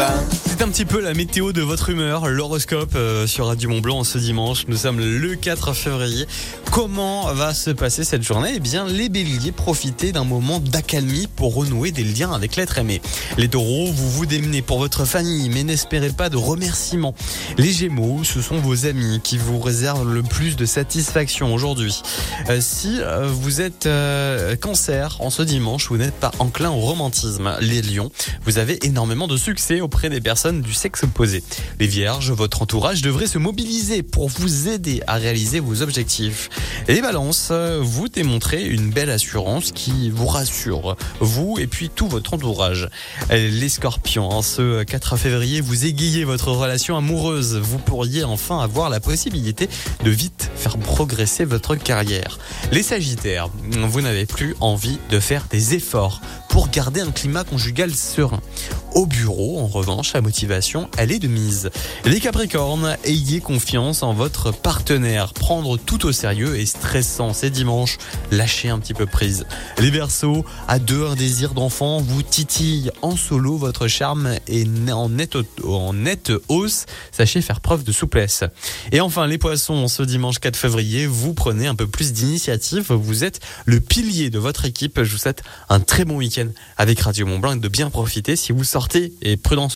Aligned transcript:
bang 0.00 0.29
C'est 0.60 0.66
un 0.66 0.72
petit 0.72 0.84
peu 0.84 1.00
la 1.00 1.14
météo 1.14 1.54
de 1.54 1.62
votre 1.62 1.88
humeur, 1.88 2.28
l'horoscope 2.28 2.92
euh, 2.94 3.26
sur 3.26 3.46
Radio 3.46 3.70
Mont 3.70 3.80
Blanc 3.80 4.04
ce 4.04 4.18
dimanche. 4.18 4.66
Nous 4.68 4.76
sommes 4.76 5.00
le 5.00 5.34
4 5.34 5.72
février. 5.72 6.26
Comment 6.70 7.32
va 7.32 7.54
se 7.54 7.70
passer 7.70 8.04
cette 8.04 8.22
journée? 8.22 8.52
Eh 8.56 8.60
bien, 8.60 8.86
les 8.86 9.08
béliers, 9.08 9.52
profitez 9.52 10.12
d'un 10.12 10.24
moment 10.24 10.60
d'accalmie 10.60 11.28
pour 11.34 11.54
renouer 11.54 11.92
des 11.92 12.04
liens 12.04 12.32
avec 12.32 12.56
l'être 12.56 12.76
aimé. 12.76 13.00
Les 13.38 13.48
taureaux, 13.48 13.90
vous 13.90 14.10
vous 14.10 14.26
démenez 14.26 14.60
pour 14.60 14.78
votre 14.78 15.06
famille, 15.06 15.48
mais 15.48 15.64
n'espérez 15.64 16.10
pas 16.10 16.28
de 16.28 16.36
remerciements. 16.36 17.14
Les 17.56 17.72
gémeaux, 17.72 18.22
ce 18.22 18.42
sont 18.42 18.58
vos 18.58 18.84
amis 18.84 19.18
qui 19.24 19.38
vous 19.38 19.60
réservent 19.60 20.12
le 20.12 20.22
plus 20.22 20.56
de 20.56 20.66
satisfaction 20.66 21.54
aujourd'hui. 21.54 22.02
Euh, 22.50 22.58
si 22.60 22.98
euh, 23.00 23.28
vous 23.28 23.62
êtes 23.62 23.88
cancer 24.60 25.16
en 25.20 25.30
ce 25.30 25.42
dimanche, 25.42 25.88
vous 25.88 25.96
n'êtes 25.96 26.20
pas 26.20 26.32
enclin 26.38 26.68
au 26.68 26.80
romantisme. 26.80 27.56
Les 27.62 27.80
lions, 27.80 28.10
vous 28.44 28.58
avez 28.58 28.84
énormément 28.84 29.26
de 29.26 29.38
succès 29.38 29.80
auprès 29.80 30.10
des 30.10 30.20
personnes 30.20 30.49
du 30.52 30.74
sexe 30.74 31.04
opposé. 31.04 31.42
Les 31.78 31.86
vierges, 31.86 32.30
votre 32.32 32.62
entourage 32.62 33.02
devrait 33.02 33.26
se 33.26 33.38
mobiliser 33.38 34.02
pour 34.02 34.28
vous 34.28 34.68
aider 34.68 35.02
à 35.06 35.14
réaliser 35.14 35.60
vos 35.60 35.82
objectifs. 35.82 36.48
Les 36.88 37.00
balances, 37.00 37.52
vous 37.52 38.08
démontrez 38.08 38.66
une 38.66 38.90
belle 38.90 39.10
assurance 39.10 39.72
qui 39.72 40.10
vous 40.10 40.26
rassure, 40.26 40.96
vous 41.20 41.56
et 41.58 41.66
puis 41.66 41.88
tout 41.88 42.08
votre 42.08 42.34
entourage. 42.34 42.88
Les 43.30 43.68
scorpions, 43.68 44.28
en 44.28 44.42
ce 44.42 44.82
4 44.82 45.16
février, 45.16 45.60
vous 45.60 45.84
égayez 45.84 46.24
votre 46.24 46.50
relation 46.50 46.96
amoureuse. 46.96 47.56
Vous 47.56 47.78
pourriez 47.78 48.24
enfin 48.24 48.60
avoir 48.60 48.90
la 48.90 49.00
possibilité 49.00 49.68
de 50.04 50.10
vite 50.10 50.50
faire 50.60 50.78
progresser 50.78 51.46
votre 51.46 51.74
carrière. 51.74 52.38
Les 52.70 52.82
sagittaires, 52.82 53.48
vous 53.70 54.02
n'avez 54.02 54.26
plus 54.26 54.54
envie 54.60 54.98
de 55.08 55.18
faire 55.18 55.46
des 55.50 55.74
efforts 55.74 56.20
pour 56.50 56.68
garder 56.68 57.00
un 57.00 57.10
climat 57.10 57.44
conjugal 57.44 57.94
serein. 57.94 58.40
Au 58.94 59.06
bureau, 59.06 59.60
en 59.60 59.68
revanche, 59.68 60.12
la 60.14 60.20
motivation, 60.20 60.90
elle 60.98 61.12
est 61.12 61.20
de 61.20 61.28
mise. 61.28 61.70
Les 62.04 62.18
Capricornes, 62.18 62.96
ayez 63.04 63.40
confiance 63.40 64.02
en 64.02 64.12
votre 64.12 64.52
partenaire. 64.52 65.32
Prendre 65.32 65.78
tout 65.78 66.06
au 66.06 66.12
sérieux 66.12 66.58
est 66.58 66.66
stressant. 66.66 67.32
C'est 67.32 67.50
dimanche, 67.50 67.98
lâchez 68.32 68.68
un 68.68 68.80
petit 68.80 68.94
peu 68.94 69.06
prise. 69.06 69.46
Les 69.78 69.90
Verseaux, 69.90 70.44
à 70.66 70.80
deux, 70.80 71.06
un 71.06 71.14
désir 71.14 71.54
d'enfant 71.54 72.00
vous 72.00 72.22
titille. 72.22 72.90
En 73.00 73.16
solo, 73.16 73.56
votre 73.56 73.86
charme 73.86 74.34
est 74.48 74.66
en 74.90 75.08
nette, 75.08 75.36
en 75.64 75.92
nette 75.94 76.32
hausse. 76.48 76.86
Sachez 77.12 77.42
faire 77.42 77.60
preuve 77.60 77.84
de 77.84 77.92
souplesse. 77.92 78.42
Et 78.90 79.00
enfin, 79.00 79.28
les 79.28 79.38
Poissons, 79.38 79.86
ce 79.86 80.02
dimanche 80.02 80.40
4 80.50 80.56
février, 80.56 81.06
vous 81.06 81.32
prenez 81.32 81.68
un 81.68 81.76
peu 81.76 81.86
plus 81.86 82.12
d'initiative. 82.12 82.92
Vous 82.92 83.22
êtes 83.22 83.38
le 83.66 83.78
pilier 83.78 84.30
de 84.30 84.38
votre 84.40 84.64
équipe. 84.64 85.00
Je 85.00 85.12
vous 85.12 85.18
souhaite 85.18 85.44
un 85.68 85.78
très 85.78 86.04
bon 86.04 86.16
week-end 86.16 86.48
avec 86.76 86.98
Radio 86.98 87.24
Mont 87.24 87.38
Blanc 87.38 87.52
et 87.52 87.60
de 87.60 87.68
bien 87.68 87.88
profiter 87.88 88.34
si 88.34 88.50
vous 88.50 88.64
sortez 88.64 89.12
et 89.22 89.36
prudence. 89.36 89.68